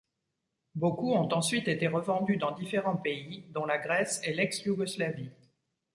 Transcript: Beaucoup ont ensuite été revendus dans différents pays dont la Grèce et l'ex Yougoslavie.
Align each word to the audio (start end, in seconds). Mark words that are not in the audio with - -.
Beaucoup 0.73 1.13
ont 1.13 1.31
ensuite 1.31 1.67
été 1.67 1.87
revendus 1.87 2.37
dans 2.37 2.53
différents 2.55 2.97
pays 2.97 3.45
dont 3.51 3.67
la 3.67 3.77
Grèce 3.77 4.19
et 4.23 4.33
l'ex 4.33 4.63
Yougoslavie. 4.65 5.29